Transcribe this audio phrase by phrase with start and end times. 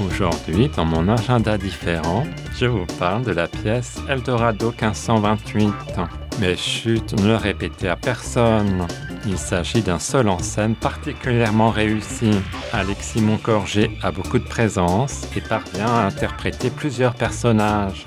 [0.00, 2.24] Aujourd'hui, dans mon agenda différent,
[2.58, 5.72] je vous parle de la pièce Eldorado 1528.
[6.40, 8.86] Mais chut, ne le répétez à personne.
[9.26, 12.30] Il s'agit d'un seul en scène particulièrement réussi.
[12.72, 18.06] Alexis Moncorgé a beaucoup de présence et parvient à interpréter plusieurs personnages.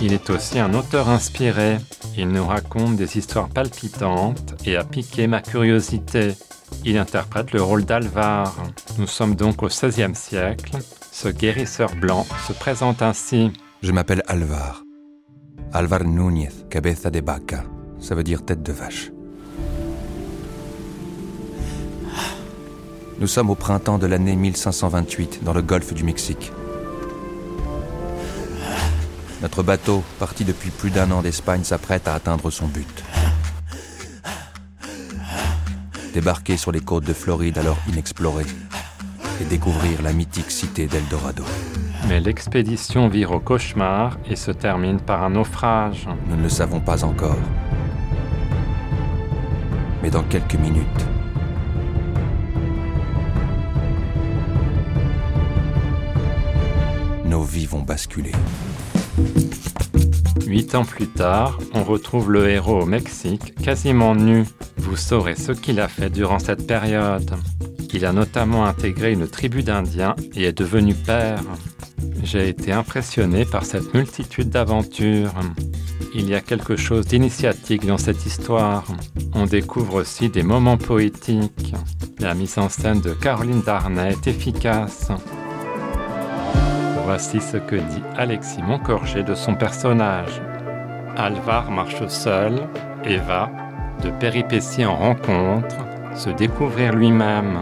[0.00, 1.78] Il est aussi un auteur inspiré.
[2.16, 6.34] Il nous raconte des histoires palpitantes et a piqué ma curiosité.
[6.84, 8.54] Il interprète le rôle d'Alvar.
[8.98, 10.78] Nous sommes donc au XVIe siècle.
[11.14, 13.52] Ce guérisseur blanc se présente ainsi.
[13.84, 14.82] Je m'appelle Alvar.
[15.72, 17.62] Alvar Núñez, cabeza de vaca.
[18.00, 19.12] Ça veut dire tête de vache.
[23.20, 26.50] Nous sommes au printemps de l'année 1528 dans le golfe du Mexique.
[29.40, 33.04] Notre bateau, parti depuis plus d'un an d'Espagne, s'apprête à atteindre son but.
[36.12, 38.46] Débarquer sur les côtes de Floride alors inexplorées
[39.40, 41.44] et découvrir la mythique cité d'Eldorado.
[42.08, 46.06] Mais l'expédition vire au cauchemar et se termine par un naufrage.
[46.28, 47.38] Nous ne le savons pas encore.
[50.02, 50.84] Mais dans quelques minutes,
[57.24, 58.32] nos vies vont basculer.
[60.46, 64.44] Huit ans plus tard, on retrouve le héros au Mexique, quasiment nu.
[64.76, 67.30] Vous saurez ce qu'il a fait durant cette période.
[67.94, 71.40] Il a notamment intégré une tribu d'Indiens et est devenu père.
[72.24, 75.32] J'ai été impressionné par cette multitude d'aventures.
[76.12, 78.84] Il y a quelque chose d'initiatique dans cette histoire.
[79.32, 81.72] On découvre aussi des moments poétiques.
[82.18, 85.12] La mise en scène de Caroline Darnay est efficace.
[87.04, 90.42] Voici ce que dit Alexis Moncorgé de son personnage.
[91.16, 92.60] Alvar marche seul
[93.04, 93.52] et va,
[94.02, 95.76] de péripétie en rencontre,
[96.16, 97.60] se découvrir lui-même.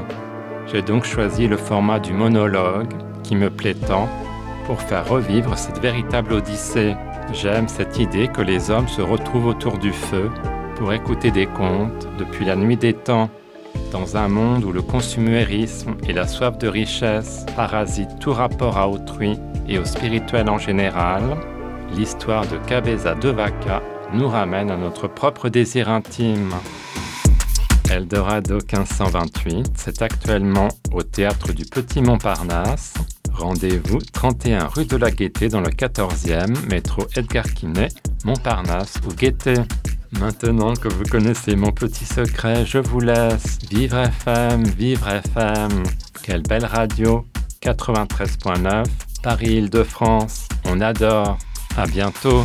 [0.73, 4.09] J'ai donc choisi le format du monologue qui me plaît tant
[4.67, 6.95] pour faire revivre cette véritable odyssée.
[7.35, 10.31] J'aime cette idée que les hommes se retrouvent autour du feu
[10.77, 13.29] pour écouter des contes depuis la nuit des temps.
[13.91, 18.89] Dans un monde où le consumérisme et la soif de richesse parasitent tout rapport à
[18.89, 19.39] autrui
[19.69, 21.23] et au spirituel en général,
[21.95, 23.83] l'histoire de Cabeza de Vaca
[24.15, 26.55] nous ramène à notre propre désir intime.
[27.93, 32.95] Eldorado 1528, c'est actuellement au théâtre du Petit Montparnasse.
[33.35, 37.89] Rendez-vous 31 rue de la Gaîté dans le 14e, métro Edgar Quinet,
[38.25, 39.55] Montparnasse ou Gaîté.
[40.13, 43.59] Maintenant que vous connaissez mon petit secret, je vous laisse.
[43.71, 45.83] Vivre FM, vivre FM.
[46.23, 47.27] Quelle belle radio.
[47.61, 48.87] 93.9,
[49.23, 50.49] Paris-Île-de-France.
[50.65, 51.37] On adore.
[51.77, 52.45] À bientôt.